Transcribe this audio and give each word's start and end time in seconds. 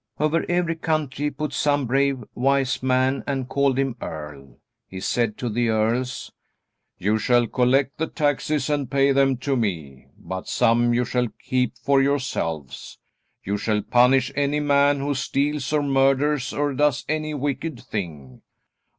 Over 0.19 0.43
every 0.49 0.77
country 0.77 1.25
he 1.25 1.29
put 1.29 1.53
some 1.53 1.85
brave, 1.85 2.23
wise 2.33 2.81
man 2.81 3.23
and 3.27 3.47
called 3.47 3.77
him 3.77 3.95
Earl. 4.01 4.57
He 4.87 4.99
said 4.99 5.37
to 5.37 5.47
the 5.47 5.69
earls: 5.69 6.31
"You 6.97 7.19
shall 7.19 7.45
collect 7.45 7.99
the 7.99 8.07
taxes 8.07 8.67
and 8.67 8.89
pay 8.89 9.11
them 9.11 9.37
to 9.45 9.55
me. 9.55 10.07
But 10.17 10.47
some 10.47 10.91
you 10.91 11.05
shall 11.05 11.27
keep 11.39 11.77
for 11.77 12.01
yourselves. 12.01 12.97
You 13.43 13.57
shall 13.57 13.83
punish 13.83 14.31
any 14.35 14.59
man 14.59 15.01
who 15.01 15.13
steals 15.13 15.71
or 15.71 15.83
murders 15.83 16.51
or 16.51 16.73
does 16.73 17.05
any 17.07 17.35
wicked 17.35 17.79
thing. 17.79 18.41